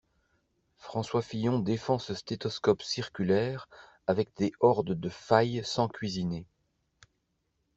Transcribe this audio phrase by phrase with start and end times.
[0.79, 3.69] François Fillon défend ce stéthoscope circulaire
[4.07, 6.47] avec des hordes de failles sans cuisiner.